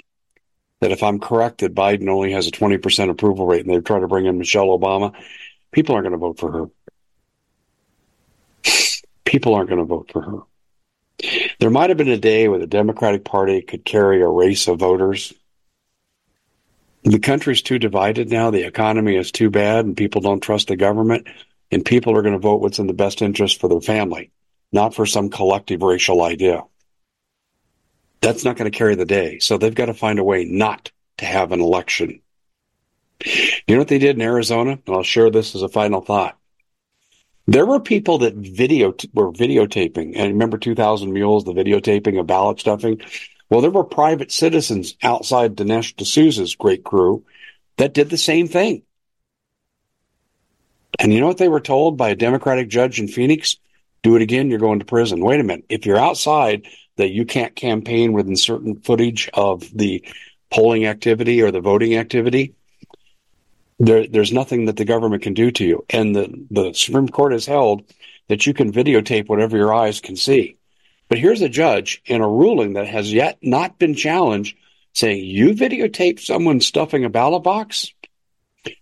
that 0.81 0.91
if 0.91 1.01
I'm 1.01 1.19
correct 1.19 1.61
that 1.61 1.73
Biden 1.73 2.09
only 2.09 2.31
has 2.33 2.47
a 2.47 2.51
20% 2.51 3.09
approval 3.09 3.47
rate 3.47 3.65
and 3.65 3.73
they 3.73 3.79
try 3.81 3.99
to 3.99 4.07
bring 4.07 4.27
in 4.27 4.37
Michelle 4.37 4.67
Obama, 4.67 5.13
people 5.71 5.95
aren't 5.95 6.05
going 6.05 6.11
to 6.11 6.17
vote 6.17 6.39
for 6.39 6.51
her. 6.51 6.69
People 9.23 9.55
aren't 9.55 9.69
going 9.69 9.79
to 9.79 9.85
vote 9.85 10.11
for 10.11 10.21
her. 10.21 10.39
There 11.59 11.71
might 11.71 11.89
have 11.89 11.97
been 11.97 12.09
a 12.09 12.17
day 12.17 12.47
where 12.47 12.59
the 12.59 12.67
Democratic 12.67 13.25
Party 13.25 13.61
could 13.61 13.83
carry 13.83 14.21
a 14.21 14.27
race 14.27 14.67
of 14.67 14.79
voters. 14.79 15.33
The 17.03 17.19
country's 17.19 17.61
too 17.61 17.79
divided 17.79 18.29
now. 18.29 18.51
The 18.51 18.67
economy 18.67 19.15
is 19.15 19.31
too 19.31 19.49
bad 19.49 19.85
and 19.85 19.97
people 19.97 20.21
don't 20.21 20.41
trust 20.41 20.67
the 20.67 20.75
government. 20.75 21.27
And 21.71 21.83
people 21.83 22.15
are 22.15 22.21
going 22.21 22.33
to 22.33 22.39
vote 22.39 22.61
what's 22.61 22.77
in 22.77 22.85
the 22.87 22.93
best 22.93 23.23
interest 23.23 23.59
for 23.59 23.67
their 23.67 23.81
family, 23.81 24.29
not 24.71 24.93
for 24.93 25.07
some 25.07 25.29
collective 25.29 25.81
racial 25.81 26.21
idea 26.21 26.61
that's 28.25 28.43
not 28.43 28.57
going 28.57 28.69
to 28.69 28.75
carry 28.75 28.95
the 28.95 29.05
day. 29.05 29.37
So 29.37 29.57
they've 29.57 29.75
got 29.75 29.85
to 29.85 29.93
find 29.93 30.17
a 30.17 30.23
way 30.23 30.45
not 30.45 30.91
to 31.17 31.25
have 31.25 31.51
an 31.51 31.61
election. 31.61 32.21
You 33.23 33.75
know 33.75 33.77
what 33.77 33.87
they 33.87 33.99
did 33.99 34.15
in 34.15 34.21
Arizona? 34.23 34.79
And 34.85 34.95
I'll 34.95 35.03
share 35.03 35.29
this 35.29 35.53
as 35.53 35.61
a 35.61 35.69
final 35.69 36.01
thought. 36.01 36.35
There 37.45 37.67
were 37.67 37.79
people 37.79 38.17
that 38.19 38.33
video 38.33 38.95
were 39.13 39.31
videotaping, 39.31 40.13
and 40.15 40.33
remember 40.33 40.57
2000 40.57 41.13
Mules, 41.13 41.43
the 41.43 41.53
videotaping 41.53 42.19
of 42.19 42.25
ballot 42.25 42.59
stuffing. 42.59 42.99
Well, 43.51 43.61
there 43.61 43.69
were 43.69 43.83
private 43.83 44.31
citizens 44.31 44.95
outside 45.03 45.55
Dinesh 45.55 45.95
D'Souza's 45.95 46.55
great 46.55 46.83
crew 46.83 47.23
that 47.77 47.93
did 47.93 48.09
the 48.09 48.17
same 48.17 48.47
thing. 48.47 48.81
And 50.97 51.13
you 51.13 51.19
know 51.19 51.27
what 51.27 51.37
they 51.37 51.49
were 51.49 51.59
told 51.59 51.95
by 51.95 52.09
a 52.09 52.15
Democratic 52.15 52.69
judge 52.69 52.99
in 52.99 53.07
Phoenix? 53.07 53.57
Do 54.01 54.15
it 54.15 54.23
again, 54.23 54.49
you're 54.49 54.57
going 54.57 54.79
to 54.79 54.85
prison. 54.85 55.23
Wait 55.23 55.39
a 55.39 55.43
minute. 55.43 55.65
If 55.69 55.85
you're 55.85 55.97
outside 55.97 56.65
that 56.97 57.11
you 57.11 57.25
can't 57.25 57.55
campaign 57.55 58.13
within 58.13 58.35
certain 58.35 58.75
footage 58.77 59.29
of 59.33 59.69
the 59.75 60.03
polling 60.51 60.85
activity 60.85 61.41
or 61.41 61.51
the 61.51 61.61
voting 61.61 61.95
activity, 61.95 62.55
there, 63.79 64.07
there's 64.07 64.31
nothing 64.31 64.65
that 64.65 64.77
the 64.77 64.85
government 64.85 65.23
can 65.23 65.33
do 65.33 65.51
to 65.51 65.65
you. 65.65 65.85
And 65.89 66.15
the, 66.15 66.45
the 66.49 66.73
Supreme 66.73 67.09
Court 67.09 67.33
has 67.33 67.45
held 67.45 67.83
that 68.27 68.47
you 68.47 68.53
can 68.53 68.71
videotape 68.71 69.27
whatever 69.27 69.57
your 69.57 69.73
eyes 69.73 69.99
can 69.99 70.15
see. 70.15 70.57
But 71.09 71.19
here's 71.19 71.41
a 71.41 71.49
judge 71.49 72.01
in 72.05 72.21
a 72.21 72.27
ruling 72.27 72.73
that 72.73 72.87
has 72.87 73.13
yet 73.13 73.37
not 73.41 73.77
been 73.77 73.93
challenged 73.93 74.57
saying, 74.93 75.23
you 75.23 75.53
videotape 75.53 76.19
someone 76.19 76.61
stuffing 76.61 77.05
a 77.05 77.09
ballot 77.09 77.43
box? 77.43 77.91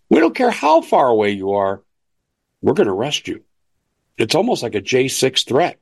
We 0.09 0.19
don't 0.19 0.35
care 0.35 0.51
how 0.51 0.81
far 0.81 1.07
away 1.07 1.31
you 1.31 1.53
are. 1.53 1.81
We're 2.61 2.73
going 2.73 2.87
to 2.87 2.93
arrest 2.93 3.27
you. 3.27 3.43
It's 4.17 4.35
almost 4.35 4.63
like 4.63 4.75
a 4.75 4.81
J6 4.81 5.45
threat. 5.45 5.79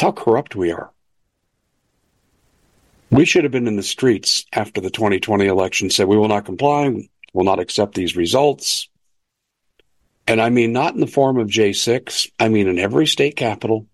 How 0.00 0.12
corrupt 0.12 0.56
we 0.56 0.72
are. 0.72 0.90
We 3.10 3.26
should 3.26 3.44
have 3.44 3.52
been 3.52 3.66
in 3.66 3.76
the 3.76 3.82
streets 3.82 4.46
after 4.50 4.80
the 4.80 4.88
2020 4.88 5.44
election, 5.44 5.90
said 5.90 6.08
we 6.08 6.16
will 6.16 6.28
not 6.28 6.46
comply, 6.46 6.88
will 7.34 7.44
not 7.44 7.58
accept 7.58 7.94
these 7.94 8.16
results. 8.16 8.88
And 10.26 10.40
I 10.40 10.48
mean, 10.48 10.72
not 10.72 10.94
in 10.94 11.00
the 11.00 11.06
form 11.06 11.36
of 11.36 11.48
J6, 11.48 12.30
I 12.38 12.48
mean, 12.48 12.66
in 12.66 12.78
every 12.78 13.06
state 13.06 13.36
capital. 13.36 13.88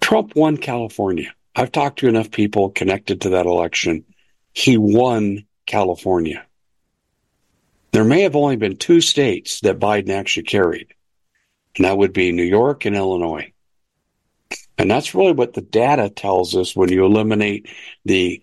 Trump 0.00 0.34
won 0.34 0.56
California. 0.56 1.32
I've 1.54 1.70
talked 1.70 2.00
to 2.00 2.08
enough 2.08 2.32
people 2.32 2.70
connected 2.70 3.20
to 3.20 3.28
that 3.30 3.46
election. 3.46 4.04
He 4.52 4.78
won 4.78 5.44
California. 5.64 6.44
There 7.92 8.04
may 8.04 8.22
have 8.22 8.34
only 8.34 8.56
been 8.56 8.78
two 8.78 9.00
states 9.00 9.60
that 9.60 9.78
Biden 9.78 10.10
actually 10.10 10.44
carried, 10.44 10.92
and 11.76 11.84
that 11.84 11.98
would 11.98 12.12
be 12.12 12.32
New 12.32 12.42
York 12.42 12.84
and 12.84 12.96
Illinois. 12.96 13.52
And 14.78 14.90
that's 14.90 15.14
really 15.14 15.32
what 15.32 15.54
the 15.54 15.60
data 15.60 16.08
tells 16.10 16.56
us 16.56 16.74
when 16.74 16.90
you 16.90 17.04
eliminate 17.04 17.68
the 18.04 18.42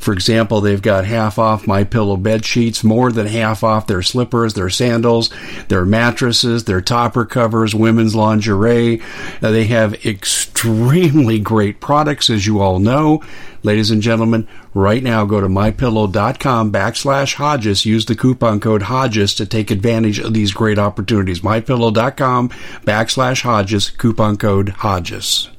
For 0.00 0.12
example, 0.14 0.60
they've 0.60 0.80
got 0.80 1.04
half 1.04 1.38
off 1.38 1.66
My 1.66 1.84
Pillow 1.84 2.16
bed 2.16 2.44
sheets, 2.44 2.82
more 2.82 3.12
than 3.12 3.26
half 3.26 3.62
off 3.62 3.86
their 3.86 4.02
slippers, 4.02 4.54
their 4.54 4.70
sandals, 4.70 5.30
their 5.68 5.84
mattresses, 5.84 6.64
their 6.64 6.80
topper 6.80 7.26
covers, 7.26 7.74
women's 7.74 8.14
lingerie. 8.14 9.02
Uh, 9.42 9.50
they 9.50 9.66
have 9.66 10.06
extremely 10.06 11.38
great 11.38 11.80
products, 11.80 12.30
as 12.30 12.46
you 12.46 12.60
all 12.60 12.78
know. 12.78 13.22
Ladies 13.62 13.90
and 13.90 14.00
gentlemen, 14.00 14.48
right 14.72 15.02
now 15.02 15.26
go 15.26 15.38
to 15.38 15.48
mypillow.com 15.48 16.72
backslash 16.72 17.34
Hodges. 17.34 17.84
Use 17.84 18.06
the 18.06 18.16
coupon 18.16 18.58
code 18.58 18.82
Hodges 18.82 19.34
to 19.34 19.44
take 19.44 19.70
advantage 19.70 20.18
of 20.18 20.32
these 20.32 20.52
great 20.52 20.78
opportunities. 20.78 21.40
Mypillow.com 21.40 22.48
backslash 22.86 23.42
Hodges, 23.42 23.90
coupon 23.90 24.38
code 24.38 24.70
Hodges. 24.70 25.50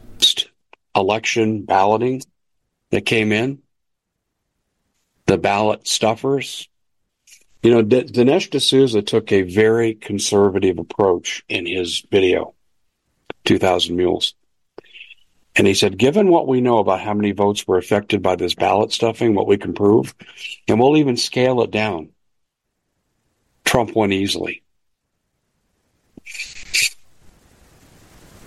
Election 0.95 1.63
balloting 1.63 2.23
that 2.89 3.05
came 3.05 3.31
in, 3.31 3.60
the 5.25 5.37
ballot 5.37 5.87
stuffers. 5.87 6.67
You 7.63 7.71
know, 7.71 7.81
D- 7.81 8.03
Dinesh 8.03 8.49
D'Souza 8.49 9.01
took 9.01 9.31
a 9.31 9.43
very 9.43 9.93
conservative 9.93 10.79
approach 10.79 11.43
in 11.47 11.65
his 11.65 12.05
video, 12.11 12.55
2000 13.45 13.95
Mules. 13.95 14.33
And 15.55 15.67
he 15.67 15.73
said, 15.73 15.97
given 15.97 16.29
what 16.29 16.47
we 16.47 16.61
know 16.61 16.77
about 16.77 17.01
how 17.01 17.13
many 17.13 17.33
votes 17.33 17.67
were 17.67 17.77
affected 17.77 18.21
by 18.21 18.35
this 18.35 18.55
ballot 18.55 18.91
stuffing, 18.91 19.35
what 19.35 19.47
we 19.47 19.57
can 19.57 19.73
prove, 19.73 20.15
and 20.67 20.79
we'll 20.79 20.97
even 20.97 21.17
scale 21.17 21.61
it 21.61 21.71
down, 21.71 22.09
Trump 23.65 23.95
won 23.95 24.11
easily. 24.11 24.63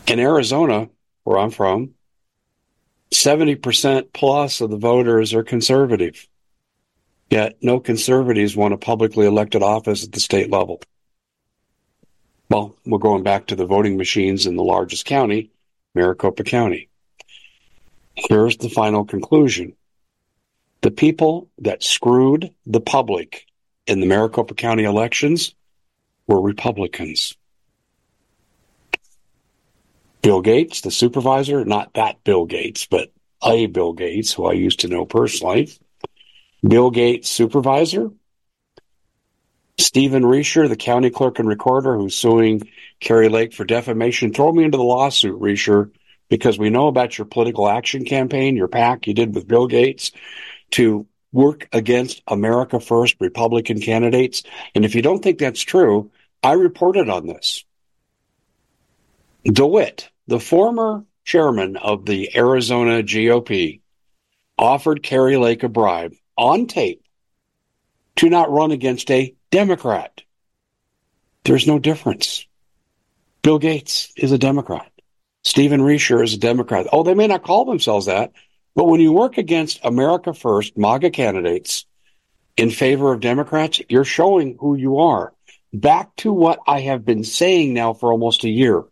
In 0.06 0.18
Arizona, 0.18 0.88
where 1.24 1.38
I'm 1.38 1.50
from, 1.50 1.94
70% 3.12 4.12
plus 4.12 4.60
of 4.60 4.70
the 4.70 4.76
voters 4.76 5.34
are 5.34 5.44
conservative. 5.44 6.26
Yet 7.30 7.56
no 7.62 7.80
conservatives 7.80 8.56
won 8.56 8.72
a 8.72 8.78
publicly 8.78 9.26
elected 9.26 9.62
office 9.62 10.04
at 10.04 10.12
the 10.12 10.20
state 10.20 10.50
level. 10.50 10.80
Well, 12.50 12.76
we're 12.84 12.98
going 12.98 13.22
back 13.22 13.46
to 13.46 13.56
the 13.56 13.66
voting 13.66 13.96
machines 13.96 14.46
in 14.46 14.56
the 14.56 14.62
largest 14.62 15.06
county, 15.06 15.50
Maricopa 15.94 16.44
County. 16.44 16.88
Here's 18.14 18.56
the 18.58 18.68
final 18.68 19.04
conclusion. 19.04 19.74
The 20.82 20.90
people 20.90 21.48
that 21.58 21.82
screwed 21.82 22.52
the 22.66 22.80
public 22.80 23.46
in 23.86 24.00
the 24.00 24.06
Maricopa 24.06 24.54
County 24.54 24.84
elections 24.84 25.54
were 26.26 26.40
Republicans. 26.40 27.36
Bill 30.22 30.40
Gates, 30.40 30.82
the 30.82 30.90
supervisor, 30.90 31.64
not 31.64 31.92
that 31.94 32.22
Bill 32.24 32.46
Gates, 32.46 32.86
but 32.86 33.12
a 33.42 33.66
Bill 33.66 33.92
Gates, 33.92 34.32
who 34.32 34.46
I 34.46 34.52
used 34.52 34.80
to 34.80 34.88
know 34.88 35.04
personally. 35.04 35.70
Bill 36.66 36.90
Gates, 36.90 37.28
supervisor. 37.28 38.10
Stephen 39.78 40.24
Richer, 40.24 40.66
the 40.66 40.76
county 40.76 41.10
clerk 41.10 41.38
and 41.38 41.48
recorder 41.48 41.96
who's 41.96 42.16
suing 42.16 42.62
Kari 43.00 43.28
Lake 43.28 43.52
for 43.52 43.64
defamation. 43.64 44.32
Throw 44.32 44.50
me 44.52 44.64
into 44.64 44.78
the 44.78 44.84
lawsuit, 44.84 45.38
Richer, 45.38 45.90
because 46.28 46.58
we 46.58 46.70
know 46.70 46.86
about 46.86 47.18
your 47.18 47.26
political 47.26 47.68
action 47.68 48.04
campaign, 48.04 48.56
your 48.56 48.68
PAC 48.68 49.06
you 49.06 49.14
did 49.14 49.34
with 49.34 49.48
Bill 49.48 49.66
Gates 49.66 50.12
to 50.72 51.06
work 51.32 51.68
against 51.72 52.22
America 52.26 52.80
First 52.80 53.16
Republican 53.20 53.80
candidates. 53.80 54.42
And 54.74 54.84
if 54.84 54.94
you 54.94 55.02
don't 55.02 55.22
think 55.22 55.38
that's 55.38 55.60
true, 55.60 56.12
I 56.42 56.52
reported 56.52 57.10
on 57.10 57.26
this. 57.26 57.64
DeWit, 59.44 60.08
the 60.28 60.40
former 60.40 61.04
chairman 61.24 61.76
of 61.76 62.06
the 62.06 62.34
Arizona 62.36 63.02
GOP, 63.02 63.80
offered 64.56 65.02
Kari 65.02 65.36
Lake 65.36 65.62
a 65.62 65.68
bribe 65.68 66.14
on 66.36 66.66
tape 66.66 67.04
to 68.16 68.28
not 68.28 68.50
run 68.50 68.70
against 68.70 69.10
a 69.10 69.34
Democrat. 69.50 70.22
There's 71.44 71.66
no 71.66 71.78
difference. 71.78 72.46
Bill 73.42 73.58
Gates 73.58 74.12
is 74.16 74.32
a 74.32 74.38
Democrat. 74.38 74.90
Stephen 75.42 75.82
Richer 75.82 76.22
is 76.22 76.32
a 76.34 76.38
Democrat. 76.38 76.86
Oh, 76.92 77.02
they 77.02 77.14
may 77.14 77.26
not 77.26 77.42
call 77.42 77.66
themselves 77.66 78.06
that, 78.06 78.32
but 78.74 78.86
when 78.86 79.00
you 79.00 79.12
work 79.12 79.36
against 79.36 79.84
America 79.84 80.32
First 80.32 80.78
MAGA 80.78 81.10
candidates 81.10 81.84
in 82.56 82.70
favor 82.70 83.12
of 83.12 83.20
Democrats, 83.20 83.80
you're 83.88 84.04
showing 84.04 84.56
who 84.58 84.74
you 84.74 84.98
are. 84.98 85.34
Back 85.72 86.16
to 86.16 86.32
what 86.32 86.60
I 86.66 86.80
have 86.80 87.04
been 87.04 87.24
saying 87.24 87.74
now 87.74 87.92
for 87.92 88.12
almost 88.12 88.44
a 88.44 88.48
year. 88.48 88.84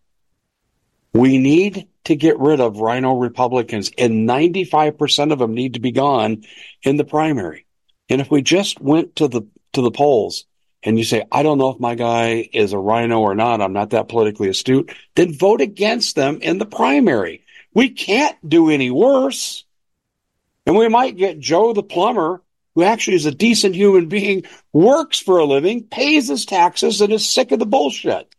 We 1.14 1.38
need 1.38 1.88
to 2.04 2.16
get 2.16 2.38
rid 2.38 2.60
of 2.60 2.78
rhino 2.78 3.14
Republicans, 3.14 3.90
and 3.96 4.28
95% 4.28 5.32
of 5.32 5.38
them 5.38 5.54
need 5.54 5.74
to 5.74 5.80
be 5.80 5.92
gone 5.92 6.44
in 6.82 6.96
the 6.96 7.04
primary. 7.04 7.66
And 8.08 8.20
if 8.20 8.30
we 8.30 8.42
just 8.42 8.80
went 8.80 9.16
to 9.16 9.28
the 9.28 9.42
to 9.72 9.82
the 9.82 9.90
polls 9.90 10.44
and 10.82 10.98
you 10.98 11.04
say, 11.04 11.24
I 11.30 11.42
don't 11.42 11.58
know 11.58 11.70
if 11.70 11.80
my 11.80 11.94
guy 11.94 12.48
is 12.52 12.72
a 12.72 12.78
rhino 12.78 13.20
or 13.20 13.34
not, 13.34 13.60
I'm 13.60 13.72
not 13.72 13.90
that 13.90 14.08
politically 14.08 14.48
astute, 14.48 14.92
then 15.14 15.32
vote 15.32 15.60
against 15.60 16.16
them 16.16 16.40
in 16.42 16.58
the 16.58 16.66
primary. 16.66 17.44
We 17.72 17.90
can't 17.90 18.36
do 18.46 18.68
any 18.68 18.90
worse. 18.90 19.64
And 20.66 20.76
we 20.76 20.88
might 20.88 21.16
get 21.16 21.38
Joe 21.38 21.72
the 21.72 21.82
plumber, 21.82 22.42
who 22.74 22.82
actually 22.82 23.16
is 23.16 23.26
a 23.26 23.32
decent 23.32 23.74
human 23.74 24.08
being, 24.08 24.44
works 24.72 25.18
for 25.18 25.38
a 25.38 25.44
living, 25.44 25.84
pays 25.84 26.28
his 26.28 26.46
taxes, 26.46 27.00
and 27.00 27.12
is 27.12 27.28
sick 27.28 27.52
of 27.52 27.58
the 27.58 27.66
bullshit. 27.66 28.32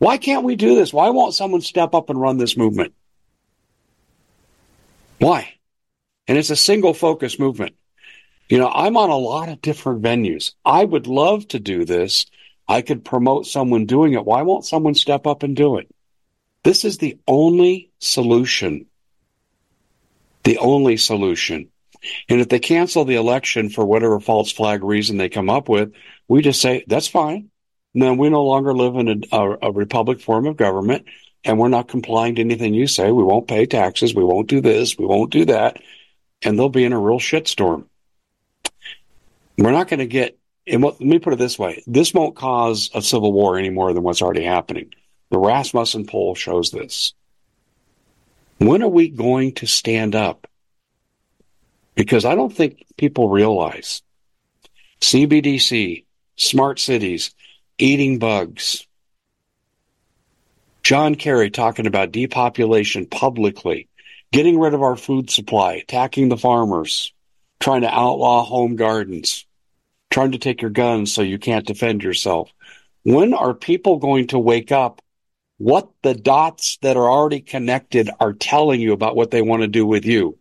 Why 0.00 0.16
can't 0.16 0.44
we 0.44 0.56
do 0.56 0.74
this? 0.76 0.94
Why 0.94 1.10
won't 1.10 1.34
someone 1.34 1.60
step 1.60 1.94
up 1.94 2.08
and 2.08 2.18
run 2.18 2.38
this 2.38 2.56
movement? 2.56 2.94
Why? 5.18 5.56
And 6.26 6.38
it's 6.38 6.48
a 6.48 6.56
single 6.56 6.94
focus 6.94 7.38
movement. 7.38 7.76
You 8.48 8.56
know, 8.56 8.70
I'm 8.70 8.96
on 8.96 9.10
a 9.10 9.16
lot 9.16 9.50
of 9.50 9.60
different 9.60 10.00
venues. 10.00 10.54
I 10.64 10.86
would 10.86 11.06
love 11.06 11.46
to 11.48 11.60
do 11.60 11.84
this. 11.84 12.24
I 12.66 12.80
could 12.80 13.04
promote 13.04 13.46
someone 13.46 13.84
doing 13.84 14.14
it. 14.14 14.24
Why 14.24 14.40
won't 14.40 14.64
someone 14.64 14.94
step 14.94 15.26
up 15.26 15.42
and 15.42 15.54
do 15.54 15.76
it? 15.76 15.94
This 16.64 16.86
is 16.86 16.96
the 16.96 17.18
only 17.28 17.90
solution. 17.98 18.86
The 20.44 20.56
only 20.56 20.96
solution. 20.96 21.68
And 22.30 22.40
if 22.40 22.48
they 22.48 22.58
cancel 22.58 23.04
the 23.04 23.16
election 23.16 23.68
for 23.68 23.84
whatever 23.84 24.18
false 24.18 24.50
flag 24.50 24.82
reason 24.82 25.18
they 25.18 25.28
come 25.28 25.50
up 25.50 25.68
with, 25.68 25.92
we 26.26 26.40
just 26.40 26.62
say, 26.62 26.84
that's 26.86 27.06
fine. 27.06 27.49
No, 27.92 28.14
we 28.14 28.28
no 28.30 28.44
longer 28.44 28.74
live 28.74 28.96
in 28.96 29.24
a, 29.32 29.36
a, 29.36 29.58
a 29.62 29.72
republic 29.72 30.20
form 30.20 30.46
of 30.46 30.56
government 30.56 31.06
and 31.44 31.58
we're 31.58 31.68
not 31.68 31.88
complying 31.88 32.34
to 32.34 32.42
anything 32.42 32.74
you 32.74 32.86
say. 32.86 33.10
We 33.10 33.22
won't 33.22 33.48
pay 33.48 33.66
taxes. 33.66 34.14
We 34.14 34.24
won't 34.24 34.48
do 34.48 34.60
this. 34.60 34.98
We 34.98 35.06
won't 35.06 35.30
do 35.30 35.46
that. 35.46 35.80
And 36.42 36.58
they'll 36.58 36.68
be 36.68 36.84
in 36.84 36.92
a 36.92 36.98
real 36.98 37.18
shitstorm. 37.18 37.86
We're 39.56 39.72
not 39.72 39.88
going 39.88 40.00
to 40.00 40.06
get, 40.06 40.38
and 40.66 40.82
what, 40.82 41.00
let 41.00 41.08
me 41.08 41.18
put 41.18 41.32
it 41.32 41.38
this 41.38 41.58
way 41.58 41.82
this 41.86 42.14
won't 42.14 42.36
cause 42.36 42.90
a 42.94 43.02
civil 43.02 43.32
war 43.32 43.58
any 43.58 43.70
more 43.70 43.92
than 43.92 44.02
what's 44.02 44.22
already 44.22 44.44
happening. 44.44 44.92
The 45.30 45.38
Rasmussen 45.38 46.06
poll 46.06 46.34
shows 46.34 46.70
this. 46.70 47.14
When 48.58 48.82
are 48.82 48.88
we 48.88 49.08
going 49.08 49.54
to 49.56 49.66
stand 49.66 50.14
up? 50.14 50.46
Because 51.94 52.24
I 52.24 52.34
don't 52.34 52.54
think 52.54 52.84
people 52.96 53.28
realize 53.28 54.02
CBDC, 55.00 56.04
smart 56.36 56.78
cities, 56.78 57.34
eating 57.80 58.18
bugs. 58.18 58.86
John 60.82 61.14
Kerry 61.14 61.50
talking 61.50 61.86
about 61.86 62.12
depopulation 62.12 63.06
publicly, 63.06 63.88
getting 64.32 64.58
rid 64.58 64.74
of 64.74 64.82
our 64.82 64.96
food 64.96 65.30
supply, 65.30 65.74
attacking 65.74 66.28
the 66.28 66.36
farmers, 66.36 67.12
trying 67.58 67.82
to 67.82 67.94
outlaw 67.94 68.44
home 68.44 68.76
gardens, 68.76 69.46
trying 70.10 70.32
to 70.32 70.38
take 70.38 70.60
your 70.60 70.70
guns 70.70 71.12
so 71.12 71.22
you 71.22 71.38
can't 71.38 71.66
defend 71.66 72.02
yourself. 72.02 72.50
When 73.02 73.32
are 73.32 73.54
people 73.54 73.98
going 73.98 74.28
to 74.28 74.38
wake 74.38 74.72
up? 74.72 75.00
What 75.58 75.90
the 76.02 76.14
dots 76.14 76.78
that 76.82 76.96
are 76.96 77.10
already 77.10 77.40
connected 77.40 78.10
are 78.18 78.32
telling 78.32 78.80
you 78.80 78.92
about 78.92 79.16
what 79.16 79.30
they 79.30 79.42
want 79.42 79.62
to 79.62 79.68
do 79.68 79.86
with 79.86 80.04
you. 80.04 80.38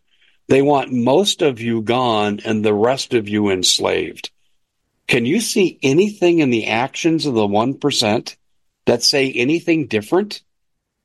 They 0.48 0.62
want 0.62 0.92
most 0.92 1.42
of 1.42 1.62
you 1.62 1.82
gone 1.82 2.40
and 2.44 2.66
the 2.66 2.74
rest 2.74 3.14
of 3.14 3.30
you 3.30 3.50
enslaved. 3.50 4.32
Can 5.10 5.26
you 5.26 5.42
see 5.42 5.80
anything 5.82 6.38
in 6.38 6.52
the 6.52 6.68
actions 6.68 7.26
of 7.26 7.34
the 7.34 7.48
1% 7.48 8.36
that 8.86 9.02
say 9.02 9.32
anything 9.32 9.88
different? 9.88 10.44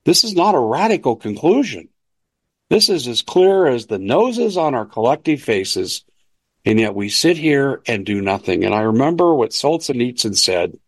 This 0.04 0.24
is 0.24 0.34
not 0.34 0.54
a 0.54 0.60
radical 0.60 1.16
conclusion. 1.16 1.88
This 2.68 2.90
is 2.90 3.08
as 3.08 3.22
clear 3.22 3.66
as 3.66 3.86
the 3.86 3.98
noses 3.98 4.58
on 4.58 4.74
our 4.74 4.84
collective 4.84 5.40
faces, 5.40 6.04
and 6.66 6.78
yet 6.78 6.94
we 6.94 7.08
sit 7.08 7.38
here 7.38 7.80
and 7.86 8.04
do 8.04 8.20
nothing. 8.20 8.62
And 8.64 8.74
I 8.74 8.82
remember 8.82 9.34
what 9.34 9.52
Solzhenitsyn 9.52 10.36
said. 10.36 10.78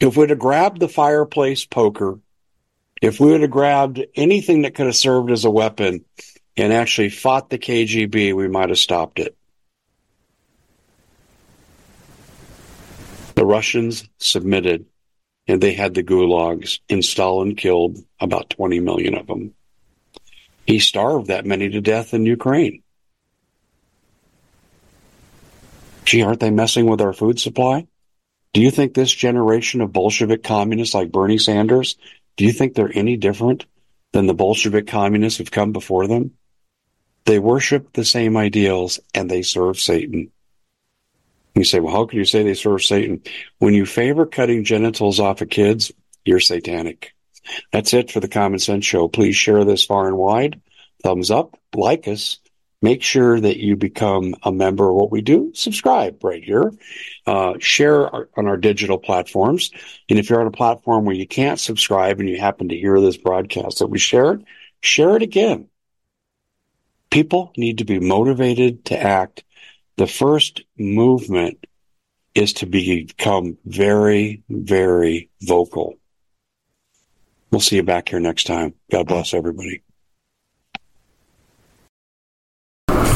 If 0.00 0.16
we'd 0.16 0.30
have 0.30 0.38
grabbed 0.38 0.80
the 0.80 0.88
fireplace 0.88 1.66
poker, 1.66 2.20
if 3.02 3.20
we 3.20 3.32
would 3.32 3.42
have 3.42 3.50
grabbed 3.50 4.02
anything 4.14 4.62
that 4.62 4.74
could 4.74 4.86
have 4.86 4.96
served 4.96 5.30
as 5.30 5.44
a 5.44 5.50
weapon 5.50 6.06
and 6.56 6.72
actually 6.72 7.10
fought 7.10 7.50
the 7.50 7.58
KGB, 7.58 8.34
we 8.34 8.48
might 8.48 8.70
have 8.70 8.78
stopped 8.78 9.18
it. 9.18 9.36
The 13.40 13.46
Russians 13.46 14.06
submitted 14.18 14.84
and 15.48 15.62
they 15.62 15.72
had 15.72 15.94
the 15.94 16.02
gulags, 16.02 16.80
and 16.90 17.02
Stalin 17.02 17.56
killed 17.56 17.96
about 18.20 18.50
20 18.50 18.80
million 18.80 19.14
of 19.14 19.28
them. 19.28 19.54
He 20.66 20.78
starved 20.78 21.28
that 21.28 21.46
many 21.46 21.70
to 21.70 21.80
death 21.80 22.12
in 22.12 22.26
Ukraine. 22.26 22.82
Gee, 26.04 26.20
aren't 26.20 26.40
they 26.40 26.50
messing 26.50 26.84
with 26.84 27.00
our 27.00 27.14
food 27.14 27.40
supply? 27.40 27.86
Do 28.52 28.60
you 28.60 28.70
think 28.70 28.92
this 28.92 29.10
generation 29.10 29.80
of 29.80 29.90
Bolshevik 29.90 30.42
communists 30.42 30.94
like 30.94 31.10
Bernie 31.10 31.38
Sanders, 31.38 31.96
do 32.36 32.44
you 32.44 32.52
think 32.52 32.74
they're 32.74 32.94
any 32.94 33.16
different 33.16 33.64
than 34.12 34.26
the 34.26 34.34
Bolshevik 34.34 34.86
communists 34.86 35.38
who've 35.38 35.50
come 35.50 35.72
before 35.72 36.06
them? 36.06 36.32
They 37.24 37.38
worship 37.38 37.94
the 37.94 38.04
same 38.04 38.36
ideals 38.36 39.00
and 39.14 39.30
they 39.30 39.40
serve 39.40 39.80
Satan. 39.80 40.30
You 41.54 41.64
say, 41.64 41.80
well, 41.80 41.94
how 41.94 42.06
can 42.06 42.18
you 42.18 42.24
say 42.24 42.42
they 42.42 42.54
serve 42.54 42.82
Satan? 42.82 43.22
When 43.58 43.74
you 43.74 43.86
favor 43.86 44.26
cutting 44.26 44.64
genitals 44.64 45.18
off 45.20 45.40
of 45.40 45.50
kids, 45.50 45.92
you're 46.24 46.40
satanic. 46.40 47.14
That's 47.72 47.92
it 47.94 48.10
for 48.10 48.20
the 48.20 48.28
Common 48.28 48.58
Sense 48.58 48.84
Show. 48.84 49.08
Please 49.08 49.36
share 49.36 49.64
this 49.64 49.84
far 49.84 50.06
and 50.06 50.16
wide. 50.16 50.60
Thumbs 51.02 51.30
up, 51.30 51.58
like 51.74 52.06
us. 52.06 52.38
Make 52.82 53.02
sure 53.02 53.38
that 53.38 53.58
you 53.58 53.76
become 53.76 54.34
a 54.42 54.50
member 54.50 54.88
of 54.88 54.94
what 54.94 55.10
we 55.10 55.20
do. 55.20 55.52
Subscribe 55.54 56.22
right 56.24 56.42
here. 56.42 56.72
Uh, 57.26 57.54
share 57.58 58.06
our, 58.06 58.28
on 58.36 58.46
our 58.46 58.56
digital 58.56 58.96
platforms. 58.96 59.70
And 60.08 60.18
if 60.18 60.30
you're 60.30 60.40
on 60.40 60.46
a 60.46 60.52
platform 60.52 61.04
where 61.04 61.14
you 61.14 61.26
can't 61.26 61.60
subscribe 61.60 62.20
and 62.20 62.28
you 62.28 62.38
happen 62.38 62.70
to 62.70 62.78
hear 62.78 62.98
this 63.00 63.18
broadcast 63.18 63.80
that 63.80 63.88
we 63.88 63.98
shared, 63.98 64.44
share 64.80 65.16
it 65.16 65.22
again. 65.22 65.68
People 67.10 67.52
need 67.56 67.78
to 67.78 67.84
be 67.84 67.98
motivated 67.98 68.86
to 68.86 68.98
act 68.98 69.44
the 70.00 70.06
first 70.06 70.62
movement 70.78 71.66
is 72.34 72.54
to 72.54 72.64
become 72.64 73.58
very, 73.66 74.42
very 74.48 75.28
vocal. 75.42 75.98
We'll 77.50 77.60
see 77.60 77.76
you 77.76 77.82
back 77.82 78.08
here 78.08 78.18
next 78.18 78.44
time. 78.44 78.72
God 78.90 79.08
bless 79.08 79.34
everybody. 79.34 79.82